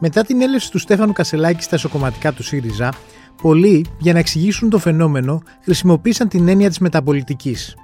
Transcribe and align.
Μετά 0.00 0.22
την 0.22 0.40
έλευση 0.40 0.70
του 0.70 0.78
Στέφανου 0.78 1.12
Κασελάκη 1.12 1.62
στα 1.62 1.74
εσωκομματικά 1.74 2.32
του 2.32 2.42
ΣΥΡΙΖΑ, 2.42 2.94
πολλοί, 3.42 3.86
για 3.98 4.12
να 4.12 4.18
εξηγήσουν 4.18 4.70
το 4.70 4.78
φαινόμενο, 4.78 5.42
χρησιμοποίησαν 5.62 6.28
την 6.28 6.48
έννοια 6.48 6.68
της 6.68 6.78
μεταπολιτικής. 6.78 7.76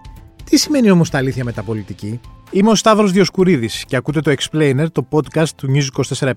Τι 0.45 0.59
σημαίνει 0.59 0.91
όμως 0.91 1.11
τα 1.11 1.19
αλήθεια 1.19 1.45
μεταπολιτική, 1.45 2.21
Είμαι 2.51 2.71
ο 2.71 2.75
Σταύρος 2.75 3.13
Διοσκουρίδης 3.13 3.85
και 3.85 3.97
ακούτε 3.97 4.21
το 4.21 4.35
Explainer, 4.39 4.87
το 4.93 5.09
podcast 5.11 5.49
του 5.49 5.69
News 5.75 6.05
24 6.19 6.33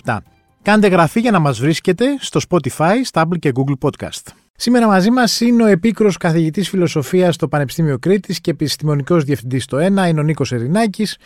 Κάντε 0.61 0.87
γραφή 0.87 1.19
για 1.19 1.31
να 1.31 1.39
μας 1.39 1.59
βρίσκετε 1.59 2.05
στο 2.19 2.39
Spotify, 2.49 2.93
Stable 3.11 3.39
και 3.39 3.51
Google 3.55 3.89
Podcast. 3.89 4.23
Σήμερα 4.55 4.87
μαζί 4.87 5.11
μας 5.11 5.41
είναι 5.41 5.63
ο 5.63 5.65
επίκρος 5.65 6.17
καθηγητής 6.17 6.69
φιλοσοφίας 6.69 7.35
στο 7.35 7.47
Πανεπιστήμιο 7.47 7.99
Κρήτης 7.99 8.41
και 8.41 8.51
επιστημονικός 8.51 9.23
διευθυντής 9.23 9.63
στο 9.63 9.77
ΕΝΑ, 9.77 10.07
είναι 10.07 10.19
ο 10.19 10.23
Νίκος 10.23 10.51
Ερηνάκης, 10.51 11.17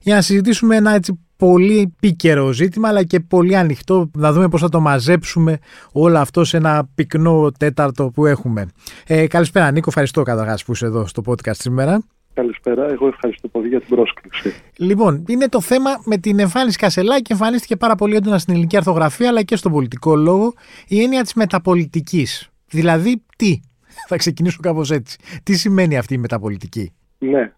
για 0.00 0.14
να 0.14 0.20
συζητήσουμε 0.20 0.76
ένα 0.76 0.94
έτσι 0.94 1.18
πολύ 1.40 1.94
πίκαιρο 2.00 2.52
ζήτημα 2.52 2.88
αλλά 2.88 3.04
και 3.04 3.20
πολύ 3.20 3.56
ανοιχτό 3.56 4.10
να 4.16 4.32
δούμε 4.32 4.48
πώς 4.48 4.60
θα 4.60 4.68
το 4.68 4.80
μαζέψουμε 4.80 5.58
όλο 5.92 6.18
αυτό 6.18 6.44
σε 6.44 6.56
ένα 6.56 6.88
πυκνό 6.94 7.50
τέταρτο 7.58 8.10
που 8.14 8.26
έχουμε. 8.26 8.66
Ε, 9.06 9.26
καλησπέρα 9.26 9.70
Νίκο, 9.70 9.86
ευχαριστώ 9.88 10.22
καταρχάς 10.22 10.64
που 10.64 10.72
είσαι 10.72 10.86
εδώ 10.86 11.06
στο 11.06 11.22
podcast 11.26 11.56
σήμερα. 11.56 12.04
Καλησπέρα. 12.34 12.90
Εγώ 12.90 13.06
ευχαριστώ 13.06 13.48
πολύ 13.48 13.68
για 13.68 13.80
την 13.80 13.88
πρόσκληση. 13.88 14.54
Λοιπόν, 14.76 15.24
είναι 15.28 15.48
το 15.48 15.60
θέμα 15.60 15.90
με 16.04 16.16
την 16.16 16.38
εμφάνιση 16.38 16.78
Κασελάκη. 16.78 17.32
Εμφανίστηκε 17.32 17.76
πάρα 17.76 17.94
πολύ 17.94 18.16
έντονα 18.16 18.38
στην 18.38 18.52
ελληνική 18.54 18.76
αρθογραφία 18.76 19.28
αλλά 19.28 19.42
και 19.42 19.56
στον 19.56 19.72
πολιτικό 19.72 20.16
λόγο 20.16 20.54
η 20.88 21.02
έννοια 21.02 21.22
της 21.22 21.34
μεταπολιτικής. 21.34 22.50
Δηλαδή, 22.66 23.22
τι; 23.36 23.60
Θα 24.08 24.16
ξεκινήσω 24.16 24.58
κάπως 24.62 24.90
έτσι. 24.90 25.18
Τι 25.42 25.54
σημαίνει 25.54 25.98
αυτή 25.98 26.14
η 26.14 26.18
μεταπολιτική; 26.18 26.92
Ναι. 27.18 27.52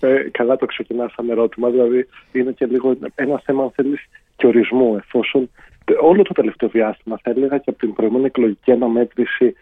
Ε, 0.00 0.28
καλά 0.30 0.56
το 0.56 0.66
ξεκινάς 0.66 1.12
σαν 1.12 1.30
ερώτημα. 1.30 1.70
Δηλαδή, 1.70 2.08
είναι 2.32 2.52
και 2.52 2.66
λίγο 2.66 2.96
ένα 3.14 3.40
θέμα, 3.44 3.62
αν 3.62 3.70
θέλεις, 3.70 4.00
και 4.36 4.46
ορισμού. 4.46 4.96
Εφόσον 4.96 5.50
όλο 6.00 6.22
το 6.22 6.32
τελευταίο 6.32 6.68
διάστημα, 6.68 7.18
θα 7.22 7.30
έλεγα 7.30 7.58
και 7.58 7.70
από 7.70 7.78
την 7.78 7.92
προηγούμενη 7.92 8.26
εκλογική 8.26 8.72
αναμέτρηση 8.72 9.54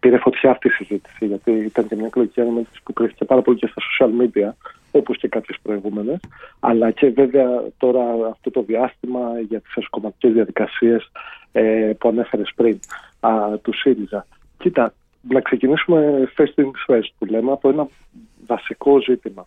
πήρε 0.00 0.18
φωτιά 0.18 0.50
αυτή 0.50 0.68
η 0.68 0.70
συζήτηση, 0.70 1.26
γιατί 1.26 1.50
ήταν 1.50 1.88
και 1.88 1.96
μια 1.96 2.06
εκλογική 2.06 2.40
αναμέτρηση 2.40 2.82
που 2.82 2.92
κρίθηκε 2.92 3.24
πάρα 3.24 3.42
πολύ 3.42 3.58
και 3.58 3.66
στα 3.66 3.82
social 3.82 4.10
media, 4.22 4.52
όπως 4.90 5.18
και 5.18 5.28
κάποιες 5.28 5.58
προηγούμενες. 5.62 6.20
Αλλά 6.60 6.90
και 6.90 7.10
βέβαια 7.10 7.62
τώρα 7.78 8.02
αυτό 8.30 8.50
το 8.50 8.62
διάστημα 8.62 9.40
για 9.48 9.60
τις 9.60 9.76
εσωκομματικέ 9.76 10.28
διαδικασίες 10.28 11.10
ε, 11.52 11.92
που 11.98 12.08
ανέφερες 12.08 12.52
πριν 12.56 12.78
α, 13.20 13.58
του 13.62 13.74
ΣΥΡΙΖΑ. 13.74 14.26
Κοίτα, 14.58 14.94
να 15.28 15.40
ξεκινήσουμε 15.40 16.28
face 16.36 16.60
things 16.60 16.94
first 16.94 17.08
που 17.18 17.24
λέμε 17.24 17.52
από 17.52 17.68
ένα 17.68 17.88
βασικό 18.46 19.00
ζήτημα. 19.00 19.46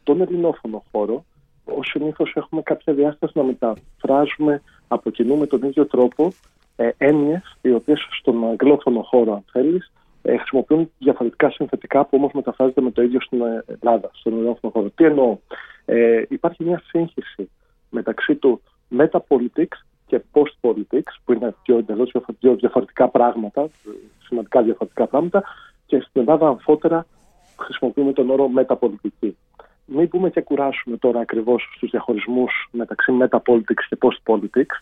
Στον 0.00 0.20
ελληνόφωνο 0.20 0.84
χώρο, 0.92 1.24
ω 1.64 1.82
συνήθως 1.82 2.32
έχουμε 2.34 2.62
κάποια 2.62 2.92
διάσταση 2.94 3.32
να 3.38 3.42
μεταφράζουμε 3.42 4.62
από 4.88 5.10
κοινού 5.10 5.36
με 5.36 5.46
τον 5.46 5.62
ίδιο 5.62 5.86
τρόπο 5.86 6.32
ε, 6.76 6.90
έννοιες 6.98 7.56
οι 7.60 7.72
οποίες 7.72 8.06
στον 8.10 8.44
αγγλόφωνο 8.44 9.02
χώρο, 9.02 9.32
αν 9.32 9.44
θέλεις, 9.52 9.92
ε, 10.22 10.36
χρησιμοποιούν 10.36 10.90
διαφορετικά 10.98 11.50
συνθετικά 11.50 12.04
που 12.04 12.16
όμως 12.16 12.32
μεταφράζονται 12.32 12.80
με 12.80 12.90
το 12.90 13.02
ίδιο 13.02 13.20
στην 13.20 13.42
Ελλάδα, 13.66 14.10
στον 14.12 14.32
αγγλόφωνο 14.32 14.72
χώρο. 14.72 14.90
Τι 14.94 15.04
εννοώ, 15.04 15.38
ε, 15.84 16.22
υπάρχει 16.28 16.64
μια 16.64 16.82
σύγχυση 16.86 17.50
μεταξύ 17.90 18.34
του 18.34 18.62
meta-politics 18.96 19.78
και 20.06 20.20
post-politics, 20.32 21.12
που 21.24 21.32
είναι 21.32 21.54
δύο 21.64 21.78
εντελώς 21.78 22.12
διαφορετικά 22.40 23.08
πράγματα, 23.08 23.68
σημαντικά 24.22 24.62
διαφορετικά 24.62 25.06
πράγματα, 25.06 25.42
και 25.86 26.00
στην 26.08 26.20
Ελλάδα 26.20 26.48
αμφότερα 26.48 27.06
χρησιμοποιούμε 27.62 28.12
τον 28.12 28.30
όρο 28.30 28.48
μεταπολιτική. 28.48 29.36
Μην 29.84 30.08
πούμε 30.08 30.30
και 30.30 30.40
κουράσουμε 30.40 30.96
τώρα 30.96 31.20
ακριβώς 31.20 31.68
στους 31.76 31.90
διαχωρισμούς 31.90 32.68
μεταξύ 32.70 33.18
meta-politics 33.20 33.84
και 33.88 33.98
post-politics, 34.00 34.76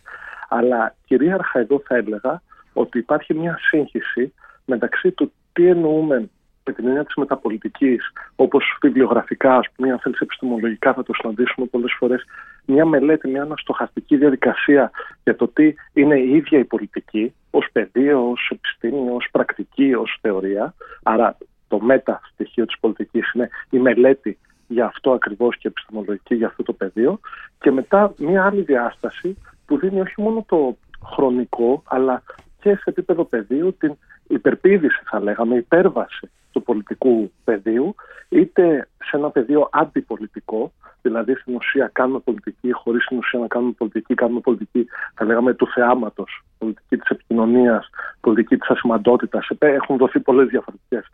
αλλά 0.48 0.94
κυρίαρχα 1.06 1.58
εδώ 1.58 1.82
θα 1.86 1.96
έλεγα 1.96 2.42
ότι 2.72 2.98
υπάρχει 2.98 3.34
μια 3.34 3.58
σύγχυση 3.60 4.32
μεταξύ 4.64 5.10
του 5.10 5.32
τι 5.52 5.66
εννοούμε 5.66 6.28
με 6.64 6.74
την 6.74 6.86
έννοια 6.86 7.04
της 7.04 7.14
μεταπολιτικής, 7.14 8.12
όπως 8.36 8.78
βιβλιογραφικά, 8.80 9.56
ας 9.56 9.66
πούμε, 9.74 9.90
αν 9.90 9.98
θέλεις 9.98 10.20
επιστημολογικά, 10.20 10.94
θα 10.94 11.02
το 11.02 11.12
συναντήσουμε 11.14 11.66
πολλές 11.66 11.94
φορές, 11.98 12.24
μια 12.64 12.84
μελέτη, 12.84 13.28
μια 13.28 13.42
αναστοχαστική 13.42 14.16
διαδικασία 14.16 14.90
για 15.24 15.36
το 15.36 15.48
τι 15.48 15.74
είναι 15.92 16.18
η 16.18 16.30
ίδια 16.30 16.58
η 16.58 16.64
πολιτική, 16.64 17.34
ως 17.50 17.66
πεδίο, 17.72 18.30
ως 18.30 18.50
επιστήμη, 18.52 19.10
ως 19.10 19.28
πρακτική, 19.32 19.94
ως 19.94 20.18
θεωρία. 20.20 20.74
Άρα 21.02 21.36
το 21.68 21.80
μετα 21.80 22.20
στοιχείο 22.58 22.66
της 22.66 22.78
πολιτικής 22.80 23.32
είναι 23.32 23.48
η 23.70 23.78
μελέτη 23.78 24.38
για 24.66 24.84
αυτό 24.86 25.12
ακριβώς 25.12 25.56
και 25.56 25.68
επιστημολογική 25.68 26.34
για 26.34 26.46
αυτό 26.46 26.62
το 26.62 26.72
πεδίο. 26.72 27.20
Και 27.60 27.70
μετά 27.70 28.14
μια 28.18 28.44
άλλη 28.44 28.62
διάσταση 28.62 29.36
που 29.66 29.78
δίνει 29.78 30.00
όχι 30.00 30.22
μόνο 30.22 30.44
το 30.48 30.76
χρονικό, 31.04 31.82
αλλά 31.86 32.22
και 32.60 32.74
σε 32.74 32.82
επίπεδο 32.84 33.24
πεδίου 33.24 33.76
την 33.78 33.94
υπερπίδηση, 34.28 35.02
θα 35.04 35.20
λέγαμε, 35.20 35.56
υπέρβαση 35.56 36.30
του 36.52 36.62
πολιτικού 36.62 37.32
πεδίου, 37.44 37.94
είτε 38.28 38.88
σε 38.98 39.16
ένα 39.16 39.30
πεδίο 39.30 39.68
αντιπολιτικό, 39.72 40.72
δηλαδή 41.02 41.34
στην 41.34 41.54
ουσία 41.54 41.90
κάνουμε 41.92 42.18
πολιτική, 42.18 42.72
χωρίς 42.72 43.04
στην 43.04 43.18
ουσία 43.18 43.38
να 43.38 43.46
κάνουμε 43.46 43.72
πολιτική, 43.72 44.14
κάνουμε 44.14 44.40
πολιτική, 44.40 44.86
θα 45.14 45.24
λέγαμε, 45.24 45.54
του 45.54 45.68
θεάματος, 45.74 46.44
πολιτική 46.58 46.96
της 46.96 47.08
επικοινωνίας, 47.10 47.90
πολιτική 48.20 48.56
της 48.56 48.68
ασημαντότητας. 48.68 49.48
Έχουν 49.58 49.96
δοθεί 49.96 50.20
πολλές 50.20 50.48
διαφορετικές 50.48 51.04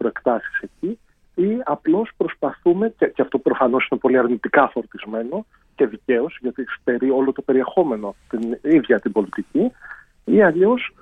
προεκτάσεις 0.00 0.60
εκεί, 0.60 0.98
ή 1.34 1.58
απλώς 1.64 2.10
προσπαθούμε, 2.16 2.94
και, 2.98 3.06
και 3.06 3.22
αυτό 3.22 3.38
προφανώς 3.38 3.86
είναι 3.90 4.00
πολύ 4.00 4.18
αρνητικά 4.18 4.68
φορτισμένο, 4.68 5.46
και 5.74 5.86
δικαίως, 5.86 6.38
γιατί 6.40 6.64
στερεί 6.80 7.10
όλο 7.10 7.32
το 7.32 7.42
περιεχόμενο 7.42 8.14
την 8.28 8.58
ίδια 8.62 9.00
την 9.00 9.12
πολιτική, 9.12 9.70
ή 10.24 10.42
αλλιώς 10.42 10.94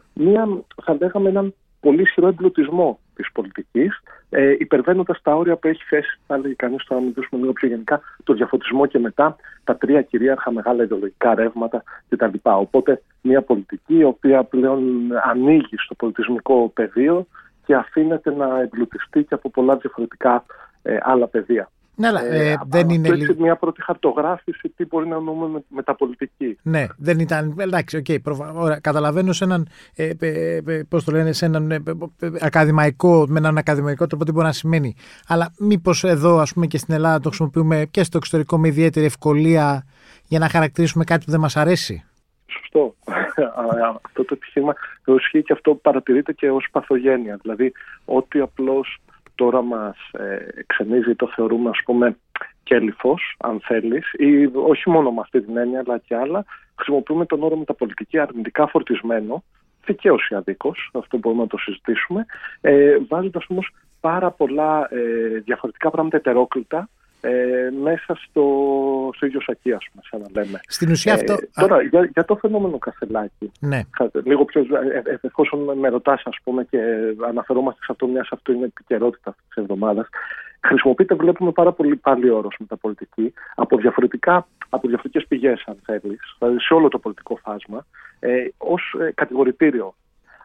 θα 0.85 0.97
λέγαμε, 1.01 1.29
έναν 1.29 1.55
πολύ 1.81 2.03
ισχυρό 2.03 2.27
εμπλουτισμό 2.27 2.99
της 3.15 3.33
πολιτικής, 3.33 4.03
ε, 4.31 4.55
υπερβαίνοντας 4.59 5.23
τα 5.23 5.35
όρια 5.35 5.57
που 5.57 5.69
έχει 5.69 5.83
θέσει, 5.89 6.19
θα 6.27 6.35
έλεγε 6.35 6.55
κανείς, 6.55 6.85
τώρα 6.85 7.01
να 7.01 7.07
μιλήσουμε 7.07 7.41
λίγο 7.41 7.53
πιο 7.53 7.69
γενικά, 7.69 8.01
το 8.25 8.33
διαφωτισμό 8.33 8.87
και 8.87 8.99
μετά 8.99 9.37
τα 9.65 9.77
τρία 9.77 10.03
κυρίαρχα 10.03 10.53
μεγάλα 10.53 10.83
ιδεολογικά 10.83 11.35
ρεύματα 11.35 11.83
κτλ. 12.09 12.35
Οπότε, 12.43 13.03
μια 13.23 13.43
πολιτική 13.43 13.97
η 13.97 14.05
οποία 14.05 14.43
πλέον 14.43 14.83
ανοίγει 15.25 15.77
στο 15.77 15.95
πολιτισμικό 15.95 16.71
πεδίο 16.75 17.27
και 17.69 17.75
αφήνεται 17.75 18.31
να 18.35 18.61
εμπλουτιστεί 18.61 19.25
και 19.25 19.35
από 19.35 19.51
πολλά 19.51 19.77
διαφορετικά 19.77 20.45
ε, 20.83 20.97
άλλα 21.03 21.27
πεδία. 21.29 21.71
Ναι, 21.95 22.07
αλλά 22.07 22.25
ε, 22.25 22.51
ε, 22.51 22.57
δεν 22.67 22.89
είναι. 22.89 23.09
Έτσι, 23.09 23.37
μια 23.39 23.57
πρώτη 23.57 23.83
χαρτογράφηση 23.83 24.69
τι 24.77 24.87
μπορεί 24.87 25.09
να 25.09 25.17
εννοούμε 25.17 25.47
με, 25.49 25.65
με, 25.69 25.83
τα 25.83 25.95
πολιτική. 25.97 26.59
Ναι, 26.63 26.87
δεν 26.97 27.19
ήταν. 27.19 27.55
Εντάξει, 27.59 27.97
ok. 27.97 28.05
Okay, 28.09 28.17
προφα... 28.23 28.79
καταλαβαίνω 28.81 29.33
σε 29.33 29.45
έναν. 29.45 29.69
Ε, 29.95 30.11
ε, 30.19 30.61
ε, 30.67 30.83
πώς 30.89 31.05
το 31.05 31.13
λένε, 31.13 31.33
σε 31.33 31.45
έναν 31.45 31.71
ε, 31.71 31.83
ακαδημαϊκό, 32.41 33.27
με 33.29 33.39
έναν 33.39 33.59
ακαδημαϊκό 33.59 34.07
τρόπο 34.07 34.25
τι 34.25 34.33
μπορεί 34.33 34.47
να 34.47 34.53
σημαίνει. 34.53 34.95
Αλλά 35.27 35.53
μήπως 35.59 36.05
εδώ, 36.05 36.39
ας 36.39 36.53
πούμε, 36.53 36.67
και 36.67 36.79
στην 36.79 36.95
Ελλάδα 36.95 37.21
το 37.21 37.29
χρησιμοποιούμε 37.29 37.87
και 37.91 38.03
στο 38.03 38.17
εξωτερικό 38.17 38.59
με 38.59 38.69
ιδιαίτερη 38.69 39.07
ευκολία 39.07 39.87
για 40.25 40.39
να 40.39 40.49
χαρακτηρίσουμε 40.49 41.05
κάτι 41.05 41.25
που 41.25 41.31
δεν 41.31 41.41
μας 41.41 41.57
αρέσει; 41.57 42.05
Σωστό. 42.51 42.95
αυτό 44.05 44.25
το 44.25 44.35
επιχείρημα 44.35 44.75
ισχύει 45.05 45.43
και 45.43 45.53
αυτό 45.53 45.75
παρατηρείται 45.75 46.33
και 46.33 46.51
ως 46.51 46.69
παθογένεια. 46.73 47.39
Δηλαδή, 47.43 47.73
ότι 48.05 48.41
απλώς 48.41 48.99
τώρα 49.35 49.63
μας 49.63 49.97
ε, 50.13 50.63
ξενίζει 50.67 51.15
το 51.15 51.31
θεωρούμε 51.35 51.69
ας 51.69 51.81
πούμε 51.85 52.17
κέλυφος 52.63 53.37
αν 53.39 53.61
θέλεις 53.61 54.13
ή 54.13 54.51
όχι 54.55 54.91
μόνο 54.91 55.11
με 55.11 55.21
αυτή 55.21 55.43
την 55.43 55.57
έννοια 55.57 55.83
αλλά 55.87 55.99
και 55.99 56.15
άλλα 56.15 56.45
χρησιμοποιούμε 56.75 57.27
τον 57.27 57.43
όρο 57.43 57.57
μεταπολιτική 57.57 58.19
αρνητικά 58.19 58.67
φορτισμένο 58.67 59.43
δικαίως 59.85 60.29
ή 60.29 60.35
αδίκως, 60.35 60.91
αυτό 60.93 61.19
μπορούμε 61.19 61.43
να 61.43 61.49
το 61.49 61.59
συζητήσουμε 61.59 62.27
ε, 62.61 62.99
βάζοντας 63.09 63.45
όμως 63.49 63.71
πάρα 64.01 64.31
πολλά 64.31 64.89
ε, 64.91 65.39
διαφορετικά 65.39 65.91
πράγματα 65.91 66.17
ετερόκλητα 66.17 66.89
ε, 67.21 67.71
μέσα 67.83 68.15
στο, 68.15 68.45
στο 69.15 69.27
ίδιο 69.27 69.41
σακί, 69.41 69.73
ας 69.73 69.87
πούμε, 69.91 70.03
σαν 70.11 70.21
να 70.21 70.43
λέμε. 70.43 70.61
Στην 70.67 70.91
ουσία 70.91 71.15
αυτό... 71.15 71.33
Ε, 71.33 71.61
τώρα, 71.61 71.83
για, 71.83 72.11
για 72.13 72.25
το 72.25 72.37
φαινόμενο 72.37 72.79
Κασελάκη, 72.79 73.53
ναι. 73.61 73.81
λίγο 74.25 74.45
πιο, 74.45 74.61
ε, 74.61 75.11
ε, 75.11 75.19
εφόσον 75.21 75.79
με 75.79 75.89
ρωτάς, 75.89 76.23
ας 76.25 76.37
πούμε, 76.45 76.65
και 76.65 76.81
αναφερόμαστε 77.29 77.81
σε 77.85 77.93
αυτό, 77.93 78.07
μιας 78.07 78.27
σε 78.27 78.35
αυτό 78.35 78.53
είναι 78.53 78.65
επικαιρότητα 78.65 79.31
αυτής 79.31 79.47
της 79.49 79.63
εβδομάδας, 79.63 80.09
χρησιμοποιείται, 80.61 81.15
βλέπουμε 81.15 81.53
πάρα 81.53 81.73
πολύ 81.73 81.97
πάλι 81.97 82.31
όρος 82.31 82.57
μεταπολιτική, 82.59 83.33
από, 83.55 83.77
διαφορετικά, 83.77 84.47
από 84.69 84.89
διαφορετικές 84.89 85.27
πηγές, 85.29 85.65
αν 85.67 85.77
θέλεις, 85.85 86.21
δηλαδή 86.39 86.61
σε 86.61 86.75
όλο 86.75 86.89
το 86.89 86.99
πολιτικό 86.99 87.37
φάσμα, 87.43 87.87
ε, 88.19 88.45
ως 88.57 88.95
ε, 89.01 89.13
κατηγορητήριο. 89.15 89.95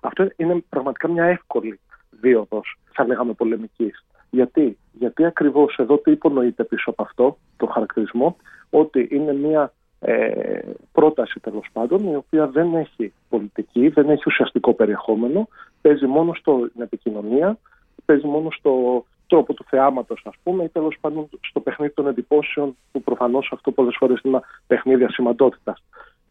Αυτό 0.02 0.28
είναι 0.36 0.64
πραγματικά 0.70 1.08
μια 1.08 1.24
εύκολη 1.24 1.80
δίωδος, 2.10 2.80
θα 2.92 3.06
λέγαμε, 3.06 3.34
πολεμικής. 3.34 4.04
Γιατί, 4.34 4.78
Γιατί 4.92 5.26
ακριβώς 5.26 5.76
εδώ 5.78 5.98
τι 5.98 6.12
υπονοείται 6.12 6.64
πίσω 6.64 6.90
από 6.90 7.04
αυτό 7.04 7.38
το 7.58 7.66
χαρακτηρισμό, 7.66 8.36
ότι 8.70 9.08
είναι 9.12 9.34
μια 9.34 9.74
ε, 10.00 10.60
πρόταση 10.92 11.40
τέλος 11.40 11.68
πάντων 11.74 12.08
η 12.08 12.16
οποία 12.16 12.48
δεν 12.48 12.76
έχει 12.76 13.14
πολιτική, 13.30 13.88
δεν 13.88 14.10
έχει 14.10 14.24
ουσιαστικό 14.26 14.74
περιεχόμενο, 14.74 15.48
παίζει 15.82 16.06
μόνο 16.06 16.34
στην 16.34 16.82
επικοινωνία, 16.82 17.58
παίζει 18.06 18.28
μόνο 18.28 18.52
στο 18.52 19.06
τρόπο 19.28 19.54
του 19.54 19.66
θεάματος 19.70 20.22
ας 20.26 20.36
πούμε 20.44 20.64
ή 20.64 20.70
τέλος 20.70 20.98
πάντων 21.02 21.30
στο 21.42 21.60
παιχνίδι 21.60 21.94
των 21.94 22.08
εντυπώσεων 22.08 22.78
που 22.92 23.02
προφανώς 23.02 23.52
αυτό 23.54 23.72
πολλές 23.72 23.96
φορές 23.98 24.22
είναι 24.24 24.36
ένα 24.36 24.46
παιχνίδι 24.68 25.04
ασημαντότητας. 25.04 25.84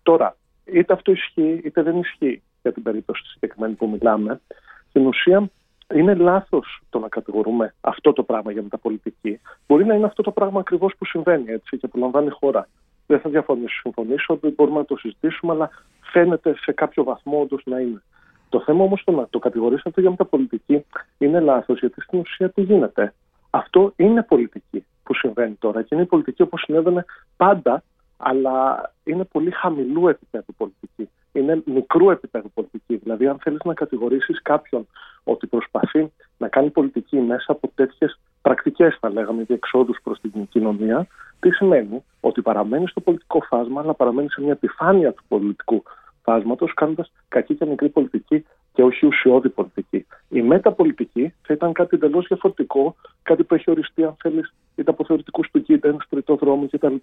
Τώρα, 0.02 0.36
είτε 0.64 0.92
αυτό 0.92 1.12
ισχύει 1.12 1.60
είτε 1.64 1.82
δεν 1.82 1.96
ισχύει 1.96 2.42
για 2.62 2.72
την 2.72 2.82
περίπτωση 2.82 3.22
συγκεκριμένη 3.24 3.74
που 3.74 3.88
μιλάμε. 3.88 4.40
Στην 4.88 5.06
ουσία 5.06 5.50
είναι 5.94 6.14
λάθος 6.14 6.80
το 6.90 6.98
να 6.98 7.08
κατηγορούμε 7.08 7.74
αυτό 7.80 8.12
το 8.12 8.22
πράγμα 8.22 8.52
για 8.52 8.62
μεταπολιτική. 8.62 9.40
Μπορεί 9.66 9.84
να 9.84 9.94
είναι 9.94 10.06
αυτό 10.06 10.22
το 10.22 10.30
πράγμα 10.30 10.60
ακριβώς 10.60 10.94
που 10.98 11.04
συμβαίνει 11.04 11.50
έτσι 11.50 11.76
και 11.76 11.88
που 11.88 11.98
λαμβάνει 11.98 12.26
η 12.26 12.30
χώρα. 12.30 12.68
Δεν 13.06 13.20
θα 13.20 13.30
διαφωνήσω, 13.30 13.80
συμφωνήσω, 13.82 14.34
ότι 14.34 14.48
μπορούμε 14.48 14.78
να 14.78 14.84
το 14.84 14.96
συζητήσουμε, 14.96 15.52
αλλά 15.52 15.70
φαίνεται 16.00 16.54
σε 16.56 16.72
κάποιο 16.72 17.04
βαθμό 17.04 17.40
όντως 17.40 17.62
να 17.64 17.80
είναι. 17.80 18.02
Το 18.48 18.60
θέμα 18.60 18.84
όμως 18.84 19.04
το 19.04 19.12
να 19.12 19.26
το 19.30 19.38
κατηγορήσετε 19.38 20.00
για 20.00 20.10
μεταπολιτική 20.10 20.84
είναι 21.18 21.40
λάθος, 21.40 21.78
γιατί 21.78 22.00
στην 22.00 22.18
ουσία 22.18 22.50
τι 22.50 22.62
γίνεται. 22.62 23.14
Αυτό 23.50 23.92
είναι 23.96 24.22
πολιτική 24.22 24.84
που 25.02 25.14
συμβαίνει 25.14 25.54
τώρα 25.54 25.82
και 25.82 25.94
είναι 25.94 26.02
η 26.02 26.06
πολιτική 26.06 26.42
όπως 26.42 26.60
συνέβαινε 26.60 27.04
πάντα, 27.36 27.82
αλλά 28.16 28.90
είναι 29.04 29.24
πολύ 29.24 29.50
χαμηλού 29.50 30.08
επίπεδου 30.08 30.54
πολιτική. 30.56 31.08
Είναι 31.32 31.62
μικρού 31.64 32.10
επίπεδου 32.10 32.50
πολιτική. 32.54 32.96
Δηλαδή, 32.96 33.26
αν 33.26 33.38
θέλεις 33.38 33.60
να 33.64 33.74
κατηγορήσεις 33.74 34.42
κάποιον 34.42 34.86
ότι 35.24 35.46
προσπαθεί 35.46 36.12
να 36.38 36.48
κάνει 36.48 36.70
πολιτική 36.70 37.16
μέσα 37.16 37.52
από 37.52 37.70
τέτοιες 37.74 38.18
πρακτικές, 38.42 38.96
θα 39.00 39.10
λέγαμε, 39.10 39.42
διεξόδου 39.42 39.94
προς 40.02 40.20
την 40.20 40.48
κοινωνία, 40.48 41.06
τι 41.40 41.50
σημαίνει; 41.50 42.04
Ότι 42.20 42.42
παραμένεις 42.42 42.90
στο 42.90 43.00
πολιτικό 43.00 43.40
φάσμα, 43.40 43.80
αλλά 43.80 43.94
παραμένεις 43.94 44.32
σε 44.32 44.40
μια 44.40 44.52
επιφάνεια 44.52 45.12
του 45.12 45.22
πολιτικού 45.28 45.82
φάσματος, 46.22 46.74
κάνοντας 46.74 47.12
κακή 47.28 47.54
και 47.54 47.66
μικρή 47.66 47.88
πολιτική 47.88 48.44
και 48.72 48.82
όχι 48.82 49.06
ουσιώδη 49.06 49.48
πολιτική. 49.48 50.06
Η 50.28 50.42
μεταπολιτική 50.42 51.34
θα 51.42 51.54
ήταν 51.54 51.72
κάτι 51.72 51.96
εντελώς 51.96 52.26
διαφορετικό, 52.26 52.96
κάτι 53.22 53.44
που 53.44 53.54
έχει 53.54 53.70
οριστεί, 53.70 54.04
αν 54.04 54.16
θέλεις, 54.22 54.54
είτε 54.74 54.90
από 54.90 55.04
θεωρητικούς 55.04 55.50
του 55.50 55.64
είτε 55.66 55.96
τρίτο 56.08 56.34
δρόμο 56.34 56.68
κτλ., 56.70 56.94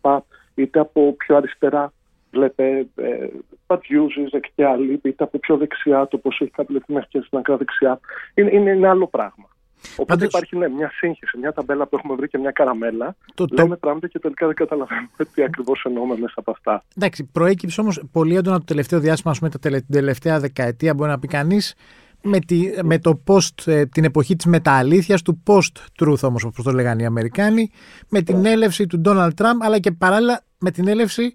είτε 0.56 0.80
από 0.80 1.14
πιο 1.18 1.36
αριστερά, 1.36 1.94
βλέπε 2.31 2.88
ε, 2.96 3.28
Πατιούζη 3.66 4.24
και 4.56 4.66
άλλοι, 4.66 5.00
είτε 5.04 5.24
από 5.24 5.40
πιο 5.40 5.58
δεξιά, 5.58 6.08
το 6.08 6.18
πώς 6.18 6.40
έχει 6.42 6.52
κατηληφθεί 6.52 6.94
μέχρι 6.94 7.10
και 7.10 7.22
στην 7.26 7.38
ακρά 7.38 7.58
δεξιά. 7.58 8.00
Είναι, 8.34 8.50
είναι, 8.54 8.72
είναι 8.72 8.88
άλλο 8.88 9.08
πράγμα. 9.08 9.48
Οπότε 9.92 10.06
Πάντως... 10.06 10.28
υπάρχει 10.28 10.58
ναι, 10.58 10.70
μια 10.70 10.92
σύγχυση, 10.94 11.38
μια 11.38 11.54
ταμπέλα 11.54 11.88
που 11.88 11.96
έχουμε 11.96 12.16
βρει 12.16 12.28
και 12.28 12.38
μια 12.38 12.52
καραμέλα. 12.52 13.16
Το, 13.34 13.46
λέμε 13.52 13.70
το... 13.70 13.76
πράγματα 13.76 14.08
και 14.08 14.20
τελικά 14.20 14.46
δεν 14.46 14.56
καταλαβαίνουμε 14.56 15.08
τι 15.34 15.44
ακριβώς 15.44 15.84
εννοούμε 15.86 16.18
μέσα 16.18 16.34
από 16.36 16.52
αυτά. 16.52 16.84
Εντάξει, 16.98 17.30
προέκυψε 17.31 17.81
όμως 17.81 18.04
πολύ 18.12 18.36
έντονα 18.36 18.58
το 18.58 18.64
τελευταίο 18.64 19.00
διάστημα, 19.00 19.31
ας 19.31 19.40
πούμε, 19.40 19.50
την 19.50 19.86
τελευταία 19.92 20.40
δεκαετία, 20.40 20.94
μπορεί 20.94 21.10
να 21.10 21.20
πει 21.20 21.28
κανείς, 21.28 21.76
με, 22.22 22.40
τη, 22.40 22.72
με 22.84 23.00
το 23.00 23.24
post, 23.28 23.66
ε, 23.66 23.86
την 23.86 24.04
εποχή 24.04 24.36
της 24.36 24.46
μετααλήθειας, 24.46 25.22
του 25.22 25.44
post-truth 25.48 26.22
όμως 26.22 26.44
όπως 26.44 26.64
το 26.64 26.72
λέγανε 26.72 27.02
οι 27.02 27.06
Αμερικάνοι, 27.06 27.72
με 28.10 28.22
την 28.22 28.46
έλευση 28.46 28.88
του 28.88 29.02
Donald 29.06 29.31
Trump 29.38 29.58
αλλά 29.60 29.80
και 29.80 29.92
παράλληλα 29.92 30.42
με 30.60 30.72
την 30.72 30.88
έλευση 30.88 31.34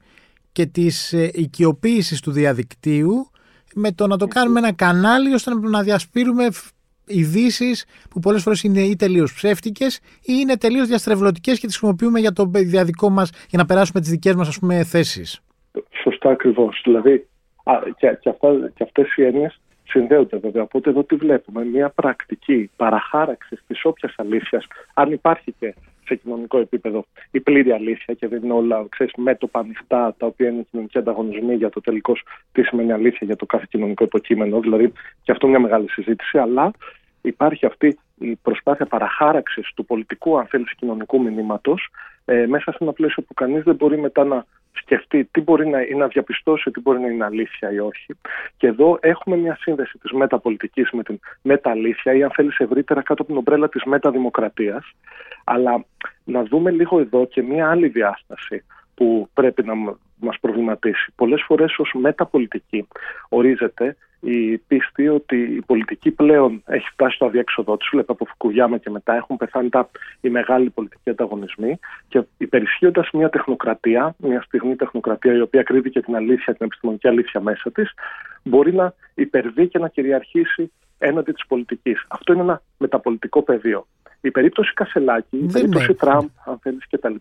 και 0.54 0.66
της 0.66 1.12
ε, 1.12 1.30
οικειοποίησης 1.32 2.20
του 2.20 2.30
διαδικτύου 2.30 3.30
με 3.74 3.92
το 3.92 4.06
να 4.06 4.16
το 4.16 4.26
κάνουμε 4.26 4.58
ένα 4.58 4.72
κανάλι 4.72 5.34
ώστε 5.34 5.54
να 5.54 5.82
διασπείρουμε 5.82 6.48
ειδήσεις 7.06 7.86
που 8.10 8.20
πολλές 8.20 8.42
φορές 8.42 8.62
είναι 8.62 8.80
ή 8.80 8.96
τελείως 8.96 9.34
ψεύτικες 9.34 9.96
ή 10.20 10.32
είναι 10.40 10.56
τελείως 10.56 10.86
διαστρεβλωτικές 10.86 11.60
και 11.60 11.66
τις 11.66 11.76
χρησιμοποιούμε 11.76 12.20
για 12.20 12.32
το 12.32 12.44
διαδικό 12.52 13.10
μας 13.10 13.30
για 13.48 13.58
να 13.58 13.66
περάσουμε 13.66 14.00
τις 14.00 14.10
δικές 14.10 14.34
μας 14.34 14.58
θέσεις. 14.90 15.40
Σωστά 16.02 16.30
ακριβώς. 16.30 16.80
Δηλαδή 16.84 17.26
α, 17.64 17.72
και, 17.96 18.18
και, 18.20 18.28
αυτά, 18.28 18.48
και 18.74 18.82
αυτές 18.82 19.16
οι 19.16 19.24
έννοιες 19.24 19.60
συνδέονται 19.84 20.36
βέβαια. 20.36 20.62
Οπότε 20.62 20.90
εδώ 20.90 21.04
τι 21.04 21.16
βλέπουμε, 21.16 21.64
μια 21.64 21.88
πρακτική 21.88 22.70
παραχάραξη 22.76 23.58
τη 23.66 23.80
όποια 23.82 24.14
αλήθεια, 24.16 24.62
αν 24.94 25.12
υπάρχει 25.12 25.54
και 25.58 25.74
σε 26.06 26.14
κοινωνικό 26.14 26.58
επίπεδο 26.58 27.04
η 27.30 27.40
πλήρη 27.40 27.72
αλήθεια 27.72 28.14
και 28.14 28.28
δεν 28.28 28.42
είναι 28.42 28.52
όλα 28.52 28.86
ξέρεις, 28.88 29.12
μέτωπα 29.16 29.60
ανοιχτά 29.60 30.14
τα 30.18 30.26
οποία 30.26 30.48
είναι 30.48 30.66
κοινωνικοί 30.70 30.98
ανταγωνισμοί 30.98 31.54
για 31.54 31.70
το 31.70 31.80
τελικός 31.80 32.22
τι 32.52 32.62
σημαίνει 32.62 32.92
αλήθεια 32.92 33.26
για 33.26 33.36
το 33.36 33.46
κάθε 33.46 33.66
κοινωνικό 33.68 34.04
υποκείμενο. 34.04 34.60
Δηλαδή 34.60 34.92
και 35.22 35.32
αυτό 35.32 35.46
είναι 35.46 35.58
μια 35.58 35.66
μεγάλη 35.66 35.90
συζήτηση, 35.90 36.38
αλλά 36.38 36.70
υπάρχει 37.20 37.66
αυτή 37.66 37.98
η 38.18 38.36
προσπάθεια 38.42 38.86
παραχάραξης 38.86 39.72
του 39.74 39.84
πολιτικού, 39.84 40.38
αν 40.38 40.46
θέλεις, 40.46 40.74
κοινωνικού 40.74 41.22
μηνύματος 41.22 41.88
ε, 42.24 42.46
μέσα 42.46 42.70
σε 42.72 42.78
ένα 42.80 42.92
πλαίσιο 42.92 43.22
που 43.22 43.34
κανείς 43.34 43.62
δεν 43.62 43.74
μπορεί 43.74 43.98
μετά 43.98 44.24
να 44.24 44.44
σκεφτεί 44.74 45.24
τι 45.24 45.40
μπορεί 45.40 45.66
να, 45.68 45.82
ή 45.82 45.94
να 45.94 46.06
διαπιστώσει 46.06 46.70
τι 46.70 46.80
μπορεί 46.80 47.00
να 47.00 47.06
είναι 47.06 47.24
αλήθεια 47.24 47.72
ή 47.72 47.78
όχι. 47.78 48.14
Και 48.56 48.66
εδώ 48.66 48.98
έχουμε 49.00 49.36
μια 49.36 49.56
σύνδεση 49.60 49.98
της 49.98 50.12
μεταπολιτικής 50.12 50.90
με 50.90 51.02
την 51.02 51.20
μεταλήθεια 51.42 52.14
ή 52.14 52.22
αν 52.22 52.30
θέλεις 52.30 52.58
ευρύτερα 52.58 53.02
κάτω 53.02 53.22
από 53.22 53.30
την 53.30 53.36
ομπρέλα 53.36 53.68
της 53.68 53.82
μεταδημοκρατίας. 53.84 54.84
Αλλά 55.44 55.84
να 56.24 56.42
δούμε 56.42 56.70
λίγο 56.70 57.00
εδώ 57.00 57.26
και 57.26 57.42
μια 57.42 57.70
άλλη 57.70 57.88
διάσταση 57.88 58.64
που 58.94 59.28
πρέπει 59.34 59.64
να 59.64 59.74
μας 60.16 60.38
προβληματίσει. 60.40 61.12
Πολλές 61.16 61.42
φορές 61.46 61.78
ως 61.78 61.92
μεταπολιτική 61.94 62.88
ορίζεται 63.28 63.96
η 64.24 64.58
πίστη 64.58 65.08
ότι 65.08 65.36
η 65.36 65.62
πολιτική 65.66 66.10
πλέον 66.10 66.62
έχει 66.66 66.88
φτάσει 66.92 67.14
στο 67.14 67.24
αδιέξοδό 67.26 67.76
της. 67.76 67.88
Βλέπετε 67.90 68.12
από 68.12 68.24
Φουκουγιάμα 68.24 68.78
και 68.78 68.90
μετά 68.90 69.14
έχουν 69.14 69.36
πεθάνει 69.36 69.68
τα, 69.68 69.90
οι 70.20 70.28
μεγάλοι 70.28 70.70
πολιτικοί 70.70 71.10
ανταγωνισμοί 71.10 71.78
και 72.08 72.22
υπερισχύοντας 72.38 73.10
μια 73.12 73.28
τεχνοκρατία, 73.28 74.14
μια 74.18 74.42
στιγμή 74.42 74.76
τεχνοκρατία 74.76 75.34
η 75.34 75.40
οποία 75.40 75.62
κρύβει 75.62 75.90
και 75.90 76.00
την 76.00 76.16
αλήθεια, 76.16 76.54
την 76.54 76.66
επιστημονική 76.66 77.08
αλήθεια 77.08 77.40
μέσα 77.40 77.70
της, 77.70 77.94
μπορεί 78.42 78.74
να 78.74 78.94
υπερβεί 79.14 79.68
και 79.68 79.78
να 79.78 79.88
κυριαρχήσει 79.88 80.72
έναντι 80.98 81.32
της 81.32 81.46
πολιτικής. 81.46 82.04
Αυτό 82.08 82.32
είναι 82.32 82.42
ένα 82.42 82.62
μεταπολιτικό 82.78 83.42
πεδίο. 83.42 83.86
Η 84.20 84.30
περίπτωση 84.30 84.72
Κασελάκη, 84.72 85.36
η 85.36 85.46
περίπτωση 85.52 85.94
Τραμπ, 85.94 86.28
αν 86.44 86.58
θέλεις 86.62 86.88
κτλ., 86.90 87.14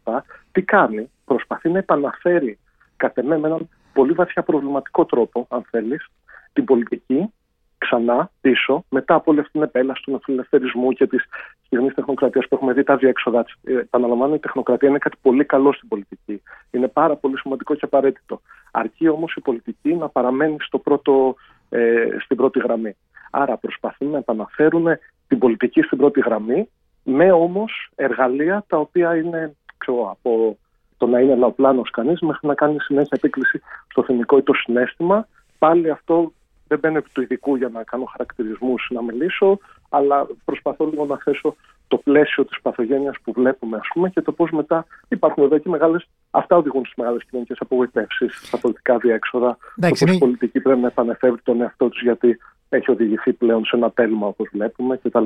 τι 0.51 0.61
κάνει, 0.61 1.09
προσπαθεί 1.25 1.69
να 1.69 1.77
επαναφέρει 1.77 2.57
κατά 2.97 3.23
με 3.23 3.35
έναν 3.35 3.69
πολύ 3.93 4.11
βαθιά 4.11 4.43
προβληματικό 4.43 5.05
τρόπο, 5.05 5.47
αν 5.49 5.65
θέλεις, 5.69 6.07
την 6.53 6.65
πολιτική 6.65 7.33
ξανά 7.77 8.31
πίσω, 8.41 8.85
μετά 8.89 9.15
από 9.15 9.31
όλη 9.31 9.39
αυτή 9.39 9.51
την 9.51 9.61
επέλαση 9.61 10.01
του 10.03 10.19
φιλελευθερισμού 10.23 10.91
και 10.91 11.07
της 11.07 11.23
στιγμής 11.65 11.93
τεχνοκρατίας 11.93 12.47
που 12.47 12.55
έχουμε 12.55 12.73
δει 12.73 12.83
τα 12.83 12.95
διέξοδα 12.95 13.43
τη. 13.43 13.53
Ε, 13.63 13.77
επαναλαμβάνω, 13.77 14.33
η 14.33 14.39
τεχνοκρατία 14.39 14.89
είναι 14.89 14.97
κάτι 14.97 15.17
πολύ 15.21 15.45
καλό 15.45 15.73
στην 15.73 15.87
πολιτική. 15.87 16.41
Είναι 16.71 16.87
πάρα 16.87 17.15
πολύ 17.15 17.37
σημαντικό 17.37 17.75
και 17.75 17.85
απαραίτητο. 17.85 18.41
Αρκεί 18.71 19.07
όμως 19.07 19.33
η 19.35 19.41
πολιτική 19.41 19.95
να 19.95 20.09
παραμένει 20.09 20.55
στο 20.59 20.77
πρώτο, 20.77 21.35
ε, 21.69 22.07
στην 22.19 22.37
πρώτη 22.37 22.59
γραμμή. 22.59 22.95
Άρα 23.31 23.57
προσπαθούν 23.57 24.09
να 24.09 24.17
επαναφέρουν 24.17 24.85
την 25.27 25.37
πολιτική 25.37 25.81
στην 25.81 25.97
πρώτη 25.97 26.19
γραμμή, 26.19 26.69
με 27.03 27.31
όμως 27.31 27.89
εργαλεία 27.95 28.63
τα 28.67 28.77
οποία 28.77 29.15
είναι 29.15 29.55
ξέρω, 29.77 30.09
από 30.11 30.57
το 30.97 31.07
να 31.07 31.19
είναι 31.19 31.35
λαοπλάνος 31.35 31.89
κανείς 31.89 32.19
μέχρι 32.21 32.47
να 32.47 32.53
κάνει 32.53 32.79
συνέχεια 32.79 33.17
επίκληση 33.17 33.61
στο 33.89 34.03
θυμικό 34.03 34.37
ή 34.37 34.41
το 34.41 34.53
συνέστημα. 34.53 35.27
Πάλι 35.59 35.89
αυτό 35.89 36.33
δεν 36.73 36.81
μπαίνω 36.81 36.97
επί 36.97 37.09
του 37.13 37.21
ειδικού 37.21 37.55
για 37.55 37.69
να 37.73 37.83
κάνω 37.83 38.05
χαρακτηρισμούς 38.05 38.87
να 38.89 39.01
μιλήσω, 39.03 39.59
αλλά 39.89 40.27
προσπαθώ 40.45 40.85
λίγο 40.85 41.05
να 41.05 41.17
θέσω 41.17 41.55
το 41.87 41.97
πλαίσιο 41.97 42.45
της 42.45 42.61
παθογένειας 42.61 43.15
που 43.23 43.31
βλέπουμε, 43.33 43.77
ας 43.77 43.87
πούμε, 43.93 44.09
και 44.09 44.21
το 44.21 44.31
πώς 44.31 44.51
μετά 44.51 44.85
υπάρχουν 45.07 45.43
εδώ 45.43 45.57
και 45.57 45.69
μεγάλες. 45.69 46.07
Αυτά 46.31 46.55
οδηγούν 46.55 46.85
στις 46.85 46.97
μεγάλες 46.97 47.23
κοινωνικές 47.29 47.57
απογοητεύσεις, 47.59 48.41
στα 48.47 48.57
πολιτικά 48.57 48.97
διέξοδα. 48.97 49.57
το 49.79 49.87
πώ 50.05 50.13
η 50.13 50.17
πολιτική 50.17 50.59
πρέπει 50.59 50.79
να 50.79 50.87
επανεφεύρει 50.87 51.41
τον 51.43 51.61
εαυτό 51.61 51.89
του, 51.89 51.99
γιατί 52.03 52.37
έχει 52.69 52.91
οδηγηθεί 52.91 53.33
πλέον 53.33 53.65
σε 53.65 53.75
ένα 53.75 53.91
τέλμα 53.91 54.27
όπως 54.27 54.49
βλέπουμε 54.51 54.99
κτλ. 55.03 55.25